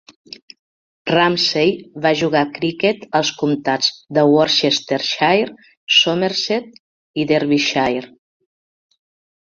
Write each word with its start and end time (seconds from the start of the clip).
Rumsey 1.11 1.73
va 2.05 2.13
jugar 2.21 2.41
a 2.45 2.47
criquet 2.55 3.05
als 3.21 3.31
comtats 3.43 3.91
de 4.19 4.25
Worcestershire, 4.33 5.47
Somerset 6.01 6.77
i 7.25 7.31
Derbyshire. 7.35 8.07